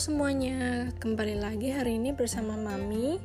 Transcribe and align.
semuanya, 0.00 0.88
kembali 0.96 1.44
lagi 1.44 1.76
hari 1.76 2.00
ini 2.00 2.16
bersama 2.16 2.56
Mami. 2.56 3.20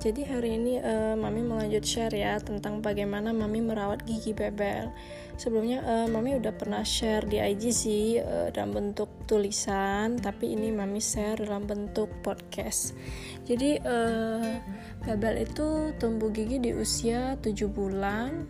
Jadi 0.00 0.24
hari 0.24 0.56
ini 0.56 0.80
uh, 0.80 1.12
Mami 1.20 1.44
mau 1.44 1.60
lanjut 1.60 1.84
share 1.84 2.16
ya 2.16 2.40
tentang 2.40 2.80
bagaimana 2.80 3.36
Mami 3.36 3.60
merawat 3.60 4.08
gigi 4.08 4.32
bebel. 4.32 4.88
Sebelumnya 5.36 5.84
uh, 5.84 6.08
Mami 6.08 6.40
udah 6.40 6.56
pernah 6.56 6.80
share 6.80 7.28
di 7.28 7.36
IG 7.36 7.62
sih 7.76 8.06
uh, 8.24 8.48
dalam 8.48 8.72
bentuk 8.72 9.28
tulisan, 9.28 10.16
tapi 10.16 10.56
ini 10.56 10.72
Mami 10.72 10.96
share 10.96 11.44
dalam 11.44 11.68
bentuk 11.68 12.08
podcast. 12.24 12.96
Jadi 13.44 13.84
uh, 13.84 14.64
bebel 15.04 15.44
itu 15.44 15.92
tumbuh 16.00 16.32
gigi 16.32 16.56
di 16.56 16.72
usia 16.72 17.36
7 17.36 17.52
bulan 17.68 18.48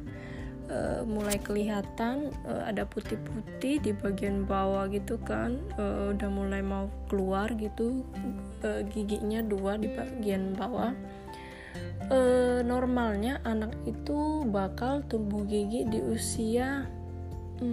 uh, 0.70 1.02
mulai 1.04 1.36
kelihatan 1.40 2.32
uh, 2.44 2.62
ada 2.68 2.88
putih-putih 2.88 3.80
di 3.80 3.92
bagian 3.92 4.44
bawah 4.48 4.88
gitu 4.88 5.20
kan 5.22 5.59
uh, 5.77 6.12
udah 6.14 6.30
mulai 6.30 6.60
mau 6.64 6.88
keluar 7.09 7.52
gitu 7.56 8.05
uh, 8.64 8.80
giginya 8.88 9.45
dua 9.45 9.77
di 9.77 9.88
bagian 9.92 10.56
bawah. 10.56 10.92
Uh, 12.06 12.60
normalnya 12.60 13.41
anak 13.48 13.72
itu 13.88 14.45
bakal 14.52 15.00
tumbuh 15.08 15.42
gigi 15.48 15.88
di 15.88 15.98
usia 16.05 16.84
4 17.58 17.64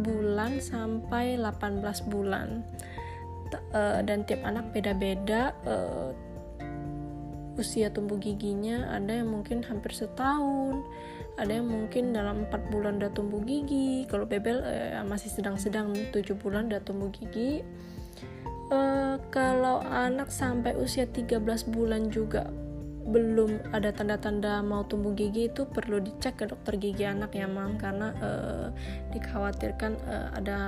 bulan 0.00 0.62
sampai 0.62 1.36
18 1.36 1.82
bulan. 2.12 2.62
T 3.50 3.54
uh, 3.74 4.00
dan 4.06 4.24
tiap 4.24 4.40
anak 4.46 4.72
beda-beda 4.72 5.52
usia 7.54 7.86
tumbuh 7.90 8.18
giginya 8.18 8.90
ada 8.90 9.22
yang 9.22 9.30
mungkin 9.30 9.62
hampir 9.62 9.94
setahun 9.94 10.82
ada 11.34 11.50
yang 11.50 11.66
mungkin 11.66 12.14
dalam 12.14 12.46
4 12.46 12.70
bulan 12.70 13.02
udah 13.02 13.10
tumbuh 13.10 13.42
gigi. 13.42 14.06
Kalau 14.06 14.26
bebel 14.26 14.62
eh, 14.62 15.02
masih 15.02 15.30
sedang-sedang 15.34 15.90
7 16.14 16.38
bulan 16.38 16.70
udah 16.70 16.82
tumbuh 16.86 17.10
gigi. 17.10 17.66
Eh, 18.70 19.16
kalau 19.34 19.82
anak 19.82 20.30
sampai 20.30 20.78
usia 20.78 21.10
13 21.10 21.42
bulan 21.68 22.08
juga 22.08 22.48
belum 23.04 23.60
ada 23.76 23.92
tanda-tanda 23.92 24.64
mau 24.64 24.88
tumbuh 24.88 25.12
gigi 25.12 25.52
itu 25.52 25.68
perlu 25.68 26.00
dicek 26.00 26.40
ke 26.40 26.44
dokter 26.48 26.78
gigi 26.78 27.04
anak 27.04 27.34
ya 27.34 27.50
mam. 27.50 27.76
Karena 27.82 28.14
eh, 28.14 28.66
dikhawatirkan 29.10 29.92
eh, 30.06 30.28
ada 30.38 30.60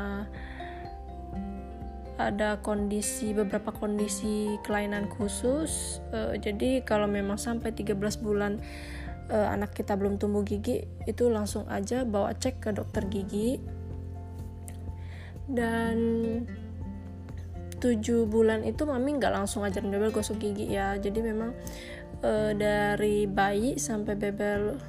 ada 2.16 2.56
kondisi 2.64 3.36
beberapa 3.36 3.70
kondisi 3.72 4.56
kelainan 4.64 5.04
khusus. 5.12 6.00
Uh, 6.16 6.32
jadi 6.40 6.80
kalau 6.80 7.04
memang 7.04 7.36
sampai 7.36 7.76
13 7.76 7.92
bulan 8.24 8.56
uh, 9.30 9.48
anak 9.52 9.74
kita 9.74 9.94
belum 9.98 10.18
tumbuh 10.18 10.42
gigi 10.46 10.86
itu 11.06 11.30
langsung 11.30 11.66
aja 11.66 12.02
bawa 12.06 12.34
cek 12.34 12.62
ke 12.62 12.70
dokter 12.74 13.06
gigi. 13.06 13.58
Dan 15.46 15.96
7 17.78 18.26
bulan 18.26 18.66
itu 18.66 18.82
mami 18.82 19.14
nggak 19.20 19.36
langsung 19.36 19.62
ajarin 19.62 19.92
bebel 19.92 20.10
gosok 20.10 20.42
gigi 20.42 20.74
ya. 20.74 20.98
Jadi 20.98 21.22
memang 21.22 21.54
uh, 22.24 22.52
dari 22.56 23.28
bayi 23.28 23.78
sampai 23.78 24.18
bebel 24.18 24.80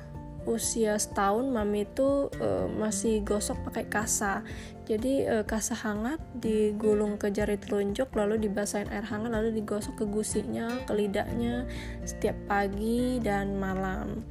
usia 0.47 0.95
setahun 0.95 1.51
mami 1.51 1.83
itu 1.83 2.31
uh, 2.39 2.65
masih 2.71 3.21
gosok 3.21 3.59
pakai 3.67 3.85
kasa. 3.91 4.41
Jadi 4.87 5.27
uh, 5.27 5.43
kasa 5.43 5.75
hangat 5.75 6.23
digulung 6.39 7.19
ke 7.19 7.27
jari 7.27 7.59
telunjuk 7.59 8.07
lalu 8.15 8.39
dibasahin 8.47 8.87
air 8.87 9.03
hangat 9.03 9.35
lalu 9.35 9.59
digosok 9.59 9.99
ke 9.99 10.05
gusinya 10.07 10.71
ke 10.87 10.95
lidahnya 10.95 11.67
setiap 12.07 12.39
pagi 12.47 13.19
dan 13.19 13.59
malam. 13.59 14.23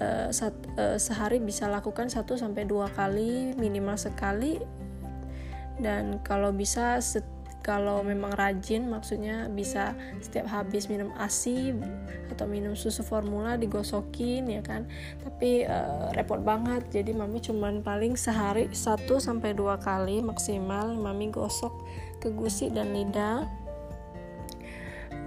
Uh, 0.00 0.32
sat, 0.32 0.56
uh, 0.80 0.96
sehari 0.96 1.38
bisa 1.38 1.68
lakukan 1.68 2.08
1 2.08 2.24
sampai 2.24 2.64
dua 2.64 2.88
kali 2.96 3.52
minimal 3.54 4.00
sekali. 4.00 4.56
Dan 5.76 6.24
kalau 6.24 6.50
bisa 6.56 6.98
set, 7.04 7.24
kalau 7.62 8.02
memang 8.02 8.34
rajin 8.34 8.90
maksudnya 8.90 9.46
bisa 9.48 9.94
setiap 10.18 10.50
habis 10.50 10.90
minum 10.90 11.14
ASI 11.16 11.72
atau 12.28 12.50
minum 12.50 12.74
susu 12.74 13.06
formula 13.06 13.54
digosokin 13.54 14.50
ya 14.50 14.62
kan? 14.66 14.90
Tapi 15.22 15.64
uh, 15.64 16.10
repot 16.12 16.42
banget. 16.42 16.84
Jadi 16.90 17.14
mami 17.14 17.38
cuman 17.38 17.80
paling 17.86 18.18
sehari 18.18 18.68
1 18.68 19.06
sampai 19.06 19.54
dua 19.54 19.78
kali 19.78 20.20
maksimal 20.20 20.92
mami 20.98 21.30
gosok 21.30 21.72
ke 22.18 22.28
gusi 22.34 22.70
dan 22.70 22.94
lidah 22.94 23.62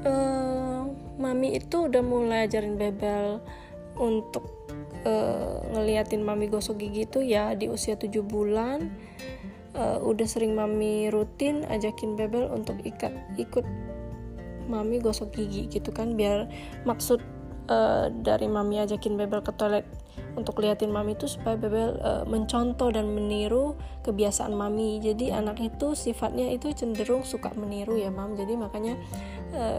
uh, 0.06 0.81
mami 1.18 1.57
itu 1.57 1.90
udah 1.90 2.03
mulai 2.06 2.47
ajarin 2.47 2.78
bebel 2.78 3.41
untuk 3.97 4.45
uh, 5.03 5.63
ngeliatin 5.74 6.22
mami 6.22 6.47
gosok 6.47 6.79
gigi 6.79 7.09
itu 7.09 7.19
ya 7.25 7.57
di 7.57 7.68
usia 7.68 7.97
7 7.97 8.12
bulan 8.22 8.94
uh, 9.75 10.00
udah 10.02 10.25
sering 10.25 10.56
mami 10.56 11.12
rutin 11.12 11.68
ajakin 11.68 12.16
bebel 12.16 12.50
untuk 12.50 12.80
ikat 12.81 13.12
ikut 13.36 13.68
mami 14.66 14.97
gosok 14.97 15.36
gigi 15.36 15.69
gitu 15.69 15.94
kan 15.94 16.18
biar 16.18 16.50
maksud 16.90 17.22
uh, 17.69 18.09
dari 18.09 18.50
mami 18.50 18.81
ajakin 18.81 19.13
bebel 19.13 19.46
ke 19.46 19.53
toilet 19.53 19.86
untuk 20.36 20.59
liatin 20.59 20.91
mami 20.91 21.16
itu 21.16 21.31
supaya 21.31 21.56
bebel 21.56 21.96
uh, 22.02 22.25
mencontoh 22.28 22.91
dan 22.91 23.08
meniru 23.08 23.80
kebiasaan 24.03 24.52
mami. 24.52 25.00
Jadi 25.00 25.31
anak 25.31 25.63
itu 25.63 25.96
sifatnya 25.96 26.52
itu 26.52 26.75
cenderung 26.75 27.24
suka 27.24 27.56
meniru 27.56 27.96
ya 27.96 28.12
mam. 28.12 28.36
Jadi 28.36 28.53
makanya 28.59 29.00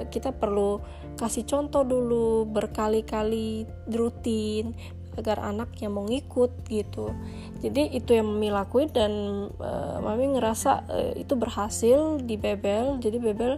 kita 0.08 0.32
perlu 0.32 0.80
kasih 1.20 1.44
contoh 1.44 1.84
dulu 1.84 2.48
berkali-kali 2.48 3.68
rutin 3.92 4.72
agar 5.16 5.40
anak 5.42 5.72
yang 5.80 5.96
mau 5.96 6.04
ngikut 6.04 6.68
gitu. 6.68 7.12
Jadi 7.64 7.92
itu 7.96 8.12
yang 8.12 8.28
mami 8.28 8.52
lakuin 8.52 8.92
dan 8.92 9.12
uh, 9.56 9.98
mami 10.04 10.36
ngerasa 10.36 10.86
uh, 10.86 11.12
itu 11.16 11.34
berhasil 11.34 12.20
di 12.20 12.36
bebel 12.36 13.00
jadi 13.00 13.16
bebel 13.16 13.56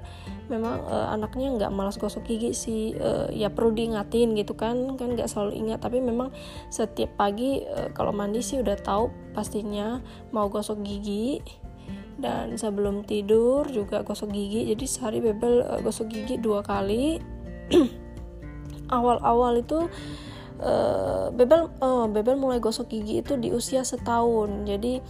memang 0.49 0.81
uh, 0.87 1.13
anaknya 1.13 1.53
nggak 1.55 1.73
malas 1.75 1.99
gosok 2.01 2.25
gigi 2.25 2.55
sih 2.55 2.83
uh, 2.97 3.29
ya 3.29 3.53
perlu 3.53 3.75
diingatin 3.75 4.33
gitu 4.39 4.55
kan 4.55 4.97
kan 4.97 5.15
nggak 5.15 5.29
selalu 5.29 5.59
ingat. 5.59 5.83
Tapi 5.83 5.99
memang 5.99 6.31
setiap 6.71 7.15
pagi 7.19 7.63
uh, 7.67 7.91
kalau 7.93 8.15
mandi 8.15 8.41
sih 8.41 8.63
udah 8.63 8.79
tahu 8.79 9.11
pastinya 9.35 10.01
mau 10.31 10.47
gosok 10.49 10.81
gigi. 10.83 11.43
Dan 12.19 12.59
sebelum 12.59 13.07
tidur 13.07 13.71
juga 13.71 14.03
gosok 14.03 14.35
gigi. 14.35 14.75
Jadi 14.75 14.85
sehari 14.91 15.19
bebel 15.23 15.63
uh, 15.63 15.79
gosok 15.79 16.11
gigi 16.11 16.35
dua 16.39 16.67
kali. 16.67 17.23
Awal-awal 18.89 19.63
itu 19.63 19.87
uh, 20.63 21.31
bebel 21.35 21.71
uh, 21.83 22.07
bebel 22.11 22.37
mulai 22.39 22.59
gosok 22.59 22.91
gigi 22.91 23.23
itu 23.23 23.35
di 23.39 23.51
usia 23.51 23.83
setahun. 23.83 24.67
Jadi 24.67 25.01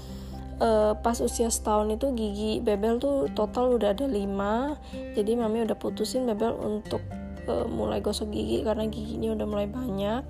uh, 0.61 0.93
pas 0.99 1.19
usia 1.19 1.49
setahun 1.49 1.89
itu 1.95 2.07
gigi 2.15 2.53
bebel 2.63 3.01
tuh 3.01 3.31
total 3.33 3.77
udah 3.77 3.95
ada 3.95 4.07
lima. 4.07 4.77
Jadi 5.17 5.37
mami 5.37 5.65
udah 5.65 5.77
putusin 5.79 6.29
bebel 6.29 6.55
untuk 6.59 7.03
uh, 7.49 7.67
mulai 7.67 8.05
gosok 8.05 8.31
gigi 8.31 8.63
karena 8.63 8.87
giginya 8.87 9.35
udah 9.35 9.47
mulai 9.49 9.69
banyak. 9.69 10.23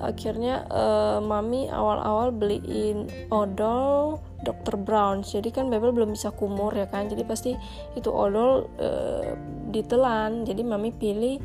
Akhirnya 0.00 0.68
uh, 0.68 1.24
mami 1.24 1.68
awal-awal 1.68 2.32
beliin 2.36 3.08
odol 3.32 4.20
Dr. 4.40 4.80
Brown. 4.80 5.20
Jadi 5.20 5.52
kan 5.52 5.68
bebel 5.68 5.92
belum 5.92 6.16
bisa 6.16 6.32
kumur 6.32 6.72
ya 6.72 6.88
kan? 6.88 7.08
Jadi 7.08 7.24
pasti 7.24 7.52
itu 7.96 8.08
odol 8.08 8.68
uh, 8.80 9.36
ditelan. 9.72 10.44
Jadi 10.48 10.62
mami 10.64 10.92
pilih 10.92 11.40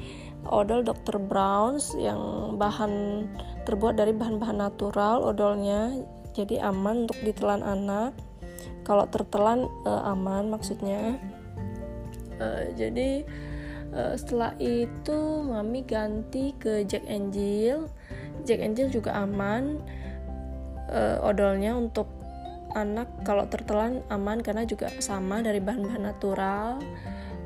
odol 0.49 0.85
Dr. 0.85 1.17
Browns 1.17 1.93
yang 1.97 2.53
bahan 2.57 3.25
terbuat 3.65 3.97
dari 3.97 4.13
bahan-bahan 4.13 4.61
natural 4.61 5.25
odolnya 5.25 5.91
jadi 6.35 6.67
aman 6.67 7.07
untuk 7.07 7.17
ditelan 7.23 7.63
anak. 7.63 8.11
Kalau 8.85 9.09
tertelan 9.09 9.65
uh, 9.87 10.13
aman 10.13 10.51
maksudnya. 10.51 11.17
Uh, 12.37 12.69
jadi 12.75 13.23
uh, 13.95 14.13
setelah 14.13 14.53
itu 14.59 15.17
mami 15.47 15.81
ganti 15.87 16.51
ke 16.59 16.83
Jack 16.83 17.07
Angel 17.07 17.87
Jack 18.45 18.61
Angel 18.61 18.93
juga 18.93 19.17
aman. 19.17 19.81
Uh, 20.85 21.17
odolnya 21.25 21.73
untuk 21.73 22.05
anak 22.77 23.09
kalau 23.25 23.49
tertelan 23.49 24.05
aman 24.13 24.37
karena 24.45 24.67
juga 24.69 24.93
sama 25.01 25.41
dari 25.41 25.57
bahan-bahan 25.57 26.03
natural. 26.05 26.77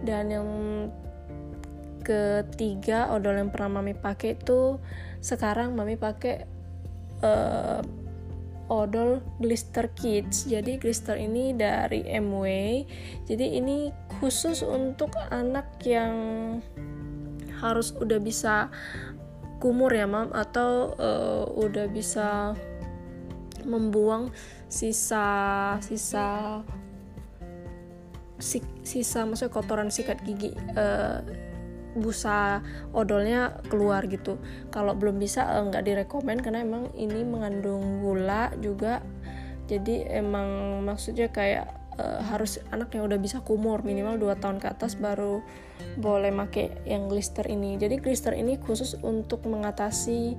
Dan 0.03 0.25
yang 0.27 0.49
ketiga 2.09 3.13
odol 3.13 3.37
yang 3.37 3.53
pernah 3.53 3.79
mami 3.79 3.93
pakai 3.93 4.33
itu 4.33 4.81
sekarang 5.21 5.77
mami 5.77 5.93
pakai 5.93 6.49
uh, 7.21 7.85
odol 8.69 9.21
Glister 9.37 9.89
Kids. 9.93 10.49
Jadi 10.49 10.81
Glister 10.81 11.17
ini 11.17 11.53
dari 11.53 12.05
MW. 12.05 12.45
Jadi 13.29 13.45
ini 13.61 13.93
khusus 14.21 14.65
untuk 14.65 15.13
anak 15.29 15.69
yang 15.85 16.13
harus 17.59 17.91
udah 17.97 18.17
bisa 18.23 18.71
kumur 19.59 19.91
ya 19.91 20.07
mam 20.07 20.31
atau 20.31 20.95
uh, 20.95 21.43
udah 21.59 21.91
bisa 21.91 22.55
membuang 23.67 24.31
sisa 24.71 25.75
sisa 25.83 26.63
sisa 28.87 29.19
maksudnya 29.27 29.51
kotoran 29.51 29.91
sikat 29.91 30.23
gigi 30.23 30.55
uh, 30.79 31.19
busa 31.97 32.61
odolnya 32.93 33.57
keluar 33.69 34.05
gitu. 34.05 34.37
Kalau 34.69 34.93
belum 34.93 35.17
bisa 35.17 35.45
eh, 35.45 35.63
nggak 35.65 35.85
direkomend 35.85 36.41
karena 36.45 36.61
emang 36.61 36.93
ini 36.93 37.25
mengandung 37.25 38.01
gula 38.03 38.53
juga. 38.61 39.01
Jadi 39.69 40.01
emang 40.09 40.81
maksudnya 40.81 41.29
kayak 41.29 41.69
uh, 42.01 42.25
harus 42.25 42.57
anak 42.73 42.89
yang 42.97 43.05
udah 43.05 43.21
bisa 43.21 43.45
kumur 43.45 43.85
minimal 43.85 44.17
2 44.17 44.41
tahun 44.41 44.57
ke 44.57 44.65
atas 44.65 44.97
baru 44.97 45.45
boleh 46.01 46.33
make 46.33 46.73
yang 46.89 47.05
glister 47.05 47.45
ini. 47.45 47.77
Jadi 47.77 48.01
glister 48.01 48.33
ini 48.33 48.57
khusus 48.57 48.97
untuk 49.05 49.45
mengatasi 49.45 50.33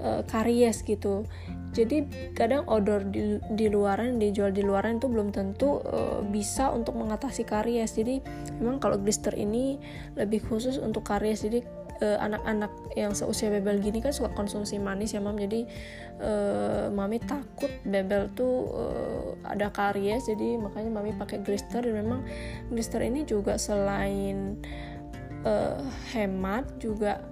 uh, 0.00 0.22
karies 0.26 0.82
gitu. 0.82 1.24
Jadi 1.70 2.02
kadang 2.34 2.66
odor 2.66 3.06
di, 3.06 3.38
di 3.54 3.70
luaran 3.70 4.18
dijual 4.18 4.50
di 4.50 4.66
luaran 4.66 4.98
itu 4.98 5.06
belum 5.06 5.30
tentu 5.30 5.78
uh, 5.86 6.18
bisa 6.26 6.74
untuk 6.74 6.98
mengatasi 6.98 7.46
karies. 7.46 7.94
Jadi 7.94 8.18
memang 8.58 8.82
kalau 8.82 8.98
glister 8.98 9.30
ini 9.38 9.78
lebih 10.18 10.42
khusus 10.50 10.82
untuk 10.82 11.06
karies. 11.06 11.46
Jadi 11.46 11.62
eh, 12.00 12.18
anak-anak 12.18 12.72
uh, 12.74 12.96
yang 12.98 13.12
seusia 13.14 13.52
bebel 13.54 13.78
gini 13.78 14.02
kan 14.02 14.10
suka 14.10 14.34
konsumsi 14.34 14.82
manis 14.82 15.14
ya 15.14 15.22
mam. 15.22 15.38
Jadi 15.38 15.62
uh, 16.18 16.90
mami 16.90 17.22
takut 17.22 17.70
bebel 17.86 18.26
tuh 18.34 18.66
uh, 18.74 19.28
ada 19.46 19.70
karies. 19.70 20.26
Jadi 20.26 20.58
makanya 20.58 20.90
mami 20.90 21.14
pakai 21.14 21.38
glister 21.38 21.86
dan 21.86 21.94
memang 21.94 22.26
glister 22.74 22.98
ini 22.98 23.22
juga 23.22 23.54
selain 23.62 24.58
uh, 25.46 25.78
hemat 26.10 26.66
juga 26.82 27.22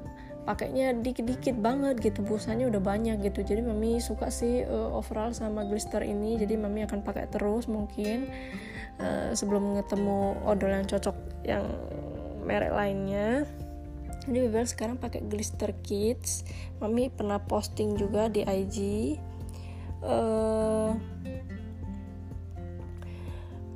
pakainya 0.49 0.97
dikit-dikit 0.97 1.61
banget 1.61 2.01
gitu 2.01 2.25
busanya 2.25 2.73
udah 2.73 2.81
banyak 2.81 3.21
gitu. 3.21 3.45
Jadi 3.45 3.61
mami 3.61 4.01
suka 4.01 4.33
sih 4.33 4.65
uh, 4.65 4.97
overall 4.97 5.37
sama 5.37 5.69
glister 5.69 6.01
ini. 6.01 6.41
Jadi 6.41 6.57
mami 6.57 6.89
akan 6.89 7.05
pakai 7.05 7.29
terus 7.29 7.69
mungkin 7.69 8.33
uh, 8.97 9.37
sebelum 9.37 9.77
ketemu 9.85 10.41
odol 10.49 10.73
yang 10.73 10.89
cocok 10.89 11.17
yang 11.45 11.69
merek 12.49 12.73
lainnya. 12.73 13.45
Jadi 14.25 14.49
Bebel 14.49 14.65
sekarang 14.65 14.97
pakai 14.97 15.21
glister 15.29 15.77
kids. 15.85 16.49
Mami 16.81 17.13
pernah 17.13 17.45
posting 17.45 18.01
juga 18.01 18.33
di 18.33 18.41
IG 18.41 18.77
uh, 20.01 20.97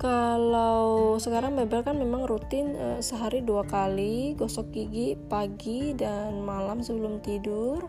kalau 0.02 1.14
sekarang 1.22 1.54
Bebel 1.54 1.87
kan 1.87 1.94
memang 1.94 2.26
rutin 2.26 2.75
uh, 2.75 2.99
sehari 2.99 3.38
dua 3.38 3.62
kali 3.62 4.34
gosok 4.34 4.75
gigi 4.75 5.14
pagi 5.14 5.94
dan 5.94 6.43
malam 6.43 6.82
sebelum 6.82 7.22
tidur. 7.22 7.87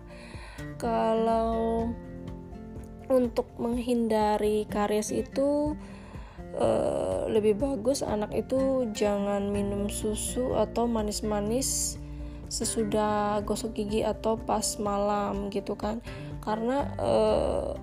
Kalau 0.77 1.89
untuk 3.10 3.50
menghindari 3.57 4.69
karies 4.69 5.10
itu 5.10 5.74
uh, 6.54 7.25
lebih 7.33 7.57
bagus 7.57 8.06
anak 8.06 8.30
itu 8.38 8.86
jangan 8.94 9.50
minum 9.50 9.89
susu 9.89 10.54
atau 10.54 10.86
manis-manis 10.86 11.98
sesudah 12.54 13.42
gosok 13.42 13.74
gigi 13.74 14.06
atau 14.06 14.38
pas 14.38 14.77
malam 14.77 15.50
gitu 15.50 15.74
kan 15.74 15.98
karena 16.45 16.94
uh, 17.01 17.74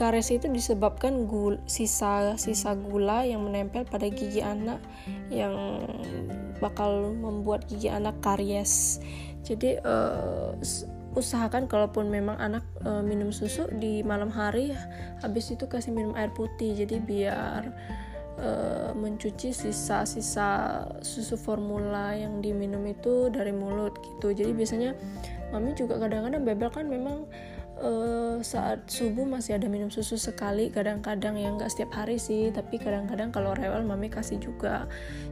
Karies 0.00 0.32
itu 0.32 0.48
disebabkan 0.48 1.28
sisa 1.68 2.32
sisa 2.40 2.72
gula 2.72 3.20
yang 3.28 3.44
menempel 3.44 3.84
pada 3.84 4.08
gigi 4.08 4.40
anak 4.40 4.80
yang 5.28 5.84
bakal 6.56 7.12
membuat 7.12 7.68
gigi 7.68 7.92
anak 7.92 8.16
karies. 8.24 8.96
Jadi 9.44 9.76
uh, 9.84 10.56
usahakan 11.12 11.68
kalaupun 11.68 12.08
memang 12.08 12.40
anak 12.40 12.64
uh, 12.88 13.04
minum 13.04 13.28
susu 13.28 13.68
di 13.76 14.00
malam 14.00 14.32
hari 14.32 14.72
habis 15.20 15.52
itu 15.52 15.68
kasih 15.68 15.92
minum 15.92 16.16
air 16.16 16.32
putih 16.32 16.72
jadi 16.72 16.96
biar 17.02 17.62
uh, 18.40 18.90
mencuci 18.96 19.52
sisa-sisa 19.52 20.80
susu 21.04 21.36
formula 21.36 22.16
yang 22.16 22.40
diminum 22.40 22.88
itu 22.88 23.28
dari 23.28 23.52
mulut 23.52 24.00
gitu. 24.00 24.32
Jadi 24.32 24.56
biasanya 24.56 24.96
mami 25.50 25.76
juga 25.76 26.00
kadang-kadang 26.00 26.46
bebel 26.46 26.70
kan 26.70 26.86
memang 26.86 27.26
uh, 27.80 28.36
saat 28.44 28.86
subuh 28.86 29.24
masih 29.24 29.56
ada 29.56 29.66
minum 29.66 29.88
susu 29.88 30.20
sekali 30.20 30.68
kadang-kadang 30.68 31.40
yang 31.40 31.56
nggak 31.56 31.72
setiap 31.72 31.96
hari 31.96 32.20
sih 32.20 32.52
tapi 32.52 32.76
kadang-kadang 32.76 33.32
kalau 33.32 33.56
rewel 33.56 33.82
mami 33.82 34.12
kasih 34.12 34.38
juga. 34.38 34.86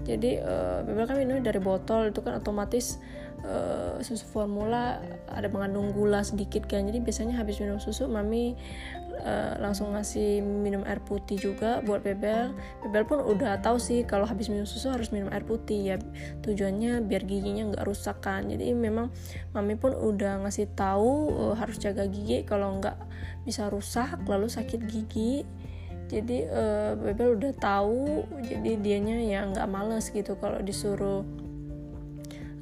Jadi 0.08 0.40
uh, 0.40 0.82
bebel 0.82 1.04
kan 1.04 1.16
minumnya 1.20 1.52
dari 1.52 1.60
botol 1.60 2.10
itu 2.10 2.24
kan 2.24 2.40
otomatis 2.40 2.98
uh, 3.44 3.98
susu 4.02 4.24
formula 4.26 5.02
ada 5.30 5.46
mengandung 5.50 5.94
gula 5.94 6.22
sedikit 6.24 6.66
kan 6.66 6.86
jadi 6.86 6.98
biasanya 7.02 7.38
habis 7.38 7.58
minum 7.62 7.78
susu 7.78 8.06
mami 8.10 8.58
uh, 9.22 9.54
langsung 9.58 9.94
ngasih 9.94 10.42
minum 10.42 10.82
air 10.86 11.02
putih 11.02 11.38
juga 11.38 11.82
buat 11.82 12.02
Bebel. 12.02 12.54
Bebel 12.86 13.04
pun 13.06 13.18
udah 13.22 13.58
tahu 13.62 13.78
sih 13.80 14.06
kalau 14.06 14.24
habis 14.26 14.50
minum 14.50 14.66
susu 14.66 14.90
harus 14.90 15.10
minum 15.10 15.30
air 15.34 15.42
putih 15.42 15.94
ya 15.94 15.96
tujuannya 16.42 17.02
biar 17.04 17.22
giginya 17.26 17.74
nggak 17.74 17.84
rusak 17.86 18.22
kan. 18.22 18.46
Jadi 18.46 18.70
memang 18.74 19.10
mami 19.54 19.74
pun 19.74 19.94
udah 19.94 20.42
ngasih 20.46 20.70
tahu 20.74 21.34
uh, 21.34 21.54
harus 21.58 21.78
jaga 21.78 22.06
gigi 22.06 22.46
kalau 22.46 22.78
nggak 22.78 22.96
bisa 23.42 23.66
rusak 23.70 24.18
lalu 24.26 24.46
sakit 24.50 24.80
gigi. 24.86 25.42
Jadi 26.08 26.48
uh, 26.48 26.96
Bebel 26.96 27.36
udah 27.36 27.52
tahu 27.60 28.24
jadi 28.40 28.80
dianya 28.80 29.20
ya 29.20 29.44
nggak 29.44 29.68
males 29.68 30.08
gitu 30.08 30.40
kalau 30.40 30.56
disuruh 30.64 31.20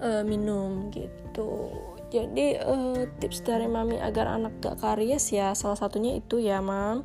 uh, 0.01 0.23
minum 0.23 0.89
gitu. 0.93 1.71
Jadi 2.07 2.55
uh, 2.63 3.03
tips 3.19 3.43
dari 3.43 3.67
mami 3.67 3.99
agar 3.99 4.39
anak 4.39 4.63
gak 4.63 4.79
karies 4.79 5.35
ya 5.35 5.53
salah 5.59 5.75
satunya 5.75 6.17
itu 6.17 6.39
ya 6.39 6.63
mam. 6.63 7.03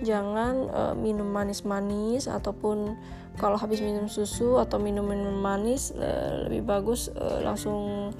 Jangan 0.00 0.54
uh, 0.72 0.94
minum 0.96 1.28
manis-manis 1.28 2.28
ataupun 2.28 2.96
kalau 3.38 3.54
habis 3.60 3.78
minum 3.78 4.10
susu 4.10 4.58
atau 4.58 4.80
minum 4.80 5.06
minum 5.06 5.36
manis 5.36 5.92
uh, 5.94 6.48
lebih 6.48 6.64
bagus 6.64 7.12
uh, 7.12 7.44
langsung 7.44 8.10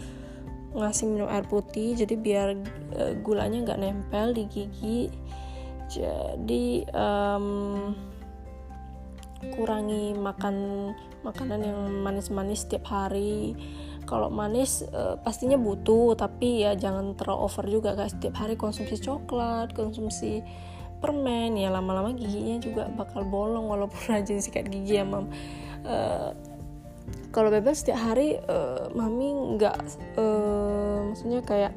ngasih 0.76 1.08
minum 1.08 1.28
air 1.32 1.48
putih. 1.48 1.96
Jadi 1.96 2.14
biar 2.14 2.54
uh, 2.94 3.12
gulanya 3.24 3.64
nggak 3.64 3.80
nempel 3.80 4.36
di 4.36 4.44
gigi. 4.46 5.08
Jadi 5.88 6.84
um, 6.92 7.96
kurangi 9.56 10.12
makan 10.12 10.54
makanan 11.24 11.64
yang 11.64 11.80
manis-manis 12.04 12.68
setiap 12.68 12.84
hari 12.92 13.56
kalau 14.08 14.32
manis 14.32 14.80
uh, 14.88 15.20
pastinya 15.20 15.60
butuh 15.60 16.16
tapi 16.16 16.64
ya 16.64 16.72
jangan 16.72 17.12
terlalu 17.12 17.44
over 17.44 17.64
juga 17.68 17.92
guys 17.92 18.16
setiap 18.16 18.40
hari 18.40 18.56
konsumsi 18.56 18.96
coklat 18.96 19.76
konsumsi 19.76 20.40
permen 21.04 21.54
ya 21.60 21.68
lama-lama 21.68 22.16
giginya 22.16 22.56
juga 22.58 22.88
bakal 22.88 23.28
bolong 23.28 23.68
walaupun 23.68 24.00
rajin 24.10 24.40
sikat 24.40 24.72
gigi 24.72 24.96
ya 24.96 25.04
mam. 25.04 25.28
Uh, 25.84 26.32
kalau 27.28 27.52
bebas 27.52 27.84
setiap 27.84 28.00
hari 28.00 28.40
uh, 28.48 28.88
mami 28.96 29.60
nggak 29.60 29.76
uh, 30.16 31.12
maksudnya 31.12 31.44
kayak 31.44 31.76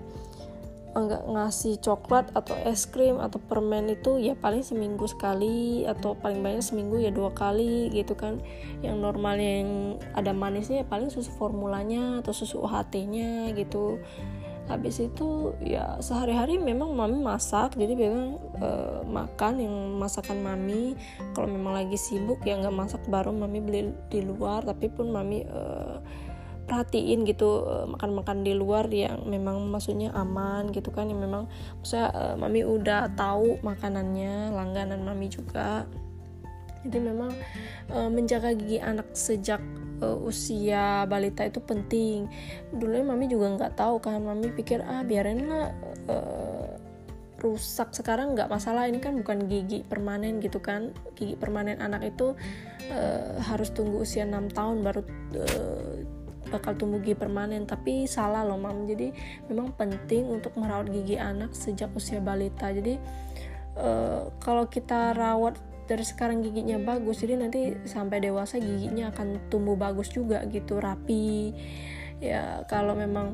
nggak 0.92 1.24
ngasih 1.24 1.80
coklat 1.80 2.36
atau 2.36 2.52
es 2.68 2.84
krim 2.84 3.16
atau 3.16 3.40
permen 3.40 3.88
itu 3.88 4.20
ya 4.20 4.36
paling 4.36 4.60
seminggu 4.60 5.08
sekali 5.08 5.88
atau 5.88 6.20
paling 6.20 6.44
banyak 6.44 6.60
seminggu 6.60 7.00
ya 7.00 7.16
dua 7.16 7.32
kali 7.32 7.88
gitu 7.96 8.12
kan. 8.14 8.44
Yang 8.84 8.98
normalnya 9.00 9.52
yang 9.64 9.72
ada 10.12 10.36
manisnya 10.36 10.84
ya 10.84 10.88
paling 10.88 11.08
susu 11.08 11.32
formulanya 11.32 12.20
atau 12.20 12.36
susu 12.36 12.60
UHT-nya 12.60 13.56
gitu. 13.56 14.04
Habis 14.68 15.04
itu 15.04 15.52
ya 15.64 16.00
sehari-hari 16.00 16.56
memang 16.56 16.96
mami 16.96 17.20
masak 17.20 17.76
jadi 17.76 17.92
memang 17.92 18.40
e, 18.60 18.70
makan 19.08 19.54
yang 19.64 19.76
masakan 19.96 20.44
mami. 20.44 21.00
Kalau 21.32 21.48
memang 21.48 21.76
lagi 21.76 21.96
sibuk 21.96 22.44
ya 22.44 22.60
nggak 22.60 22.76
masak 22.76 23.02
baru 23.08 23.32
mami 23.32 23.64
beli 23.64 23.96
di 24.12 24.24
luar. 24.24 24.68
Tapi 24.68 24.92
pun 24.92 25.12
mami 25.12 25.44
e, 25.48 25.62
perhatiin 26.72 27.28
gitu 27.28 27.68
uh, 27.68 27.84
makan-makan 27.84 28.48
di 28.48 28.56
luar 28.56 28.88
yang 28.88 29.28
memang 29.28 29.68
maksudnya 29.68 30.16
aman 30.16 30.72
gitu 30.72 30.88
kan 30.96 31.12
yang 31.12 31.20
memang 31.20 31.52
saya 31.84 32.08
uh, 32.16 32.36
mami 32.40 32.64
udah 32.64 33.12
tahu 33.20 33.60
makanannya 33.60 34.56
langganan 34.56 35.04
mami 35.04 35.28
juga. 35.28 35.84
Jadi 36.82 36.98
memang 36.98 37.30
uh, 37.92 38.08
menjaga 38.08 38.56
gigi 38.56 38.80
anak 38.80 39.12
sejak 39.12 39.60
usia 40.02 41.06
balita 41.06 41.46
itu 41.46 41.62
penting. 41.62 42.26
Dulu 42.74 43.06
mami 43.06 43.30
juga 43.30 43.54
nggak 43.54 43.78
tahu 43.78 44.02
kan 44.02 44.18
mami 44.18 44.50
pikir 44.50 44.82
ah 44.82 45.06
biarin 45.06 45.46
lah 45.46 45.70
rusak. 47.38 47.94
Sekarang 47.94 48.34
nggak 48.34 48.50
masalah 48.50 48.90
ini 48.90 48.98
kan 48.98 49.14
bukan 49.14 49.46
gigi 49.46 49.86
permanen 49.86 50.42
gitu 50.42 50.58
kan. 50.58 50.90
Gigi 51.14 51.38
permanen 51.38 51.78
anak 51.86 52.18
itu 52.18 52.34
uh, 52.90 53.38
harus 53.46 53.70
tunggu 53.78 54.02
usia 54.02 54.26
6 54.26 54.58
tahun 54.58 54.82
baru 54.82 55.02
uh, 55.38 56.21
bakal 56.52 56.76
tumbuh 56.76 57.00
gigi 57.00 57.16
permanen 57.16 57.64
tapi 57.64 58.06
salah 58.06 58.44
loh 58.44 58.60
mam. 58.60 58.86
Jadi 58.86 59.16
memang 59.48 59.72
penting 59.74 60.28
untuk 60.28 60.54
merawat 60.60 60.92
gigi 60.92 61.16
anak 61.16 61.56
sejak 61.56 61.90
usia 61.96 62.20
balita. 62.20 62.68
Jadi 62.70 63.00
uh, 63.80 64.28
kalau 64.44 64.68
kita 64.68 65.16
rawat 65.16 65.56
dari 65.90 66.06
sekarang 66.08 66.40
giginya 66.40 66.80
bagus 66.80 67.20
jadi 67.20 67.36
nanti 67.36 67.76
sampai 67.84 68.24
dewasa 68.24 68.64
giginya 68.64 69.12
akan 69.12 69.52
tumbuh 69.52 69.76
bagus 69.76 70.08
juga 70.12 70.44
gitu 70.48 70.80
rapi. 70.80 71.52
Ya 72.22 72.62
kalau 72.70 72.94
memang 72.94 73.34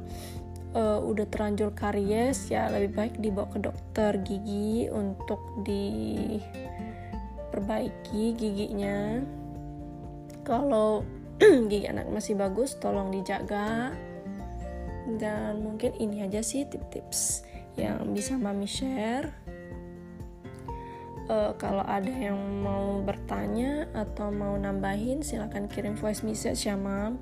uh, 0.74 1.04
udah 1.04 1.28
terlanjur 1.30 1.76
karies 1.78 2.50
ya 2.50 2.72
lebih 2.74 2.96
baik 2.98 3.22
dibawa 3.22 3.46
ke 3.54 3.60
dokter 3.62 4.18
gigi 4.26 4.90
untuk 4.90 5.38
diperbaiki 5.66 8.34
giginya. 8.34 9.22
Kalau 10.48 11.04
gigi 11.70 11.86
anak 11.86 12.10
masih 12.10 12.34
bagus 12.34 12.78
tolong 12.82 13.14
dijaga. 13.14 13.94
Dan 15.08 15.64
mungkin 15.64 15.96
ini 15.96 16.26
aja 16.26 16.44
sih 16.44 16.68
tips-tips 16.68 17.48
yang 17.80 18.12
bisa 18.12 18.36
mami 18.36 18.68
share. 18.68 19.32
Uh, 21.28 21.52
kalau 21.60 21.84
ada 21.84 22.08
yang 22.08 22.40
mau 22.64 23.04
bertanya 23.04 23.86
atau 23.92 24.32
mau 24.32 24.56
nambahin 24.56 25.20
silahkan 25.20 25.68
kirim 25.68 25.96
voice 25.96 26.24
message 26.24 26.66
ya 26.66 26.76
mam. 26.76 27.20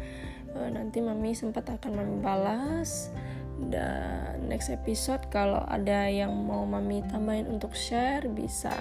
Uh, 0.55 0.69
nanti 0.71 1.01
mami 1.03 1.35
sempat 1.35 1.67
akan 1.67 1.99
mami 1.99 2.17
balas. 2.23 3.11
Dan 3.55 4.47
next 4.47 4.71
episode 4.71 5.27
kalau 5.31 5.63
ada 5.67 6.07
yang 6.07 6.31
mau 6.31 6.63
mami 6.63 7.03
tambahin 7.07 7.47
untuk 7.47 7.71
share 7.75 8.23
bisa 8.31 8.73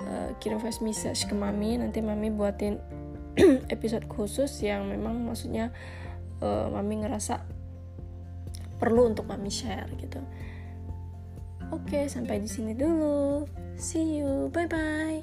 uh, 0.00 0.28
kirim 0.40 0.56
voice 0.58 0.80
message 0.80 1.28
ke 1.28 1.34
mami. 1.36 1.76
Nanti 1.76 2.00
mami 2.00 2.32
buatin 2.32 2.78
episode 3.74 4.04
khusus 4.10 4.50
yang 4.66 4.90
memang 4.90 5.22
maksudnya 5.22 5.70
uh, 6.42 6.66
mami 6.68 7.02
ngerasa 7.06 7.40
perlu 8.78 9.10
untuk 9.10 9.26
mami 9.26 9.50
share 9.50 9.90
gitu 9.98 10.22
Oke, 11.68 12.08
sampai 12.08 12.40
di 12.40 12.48
sini 12.48 12.72
dulu. 12.72 13.44
See 13.76 14.24
you. 14.24 14.48
Bye 14.48 14.68
bye. 14.72 15.20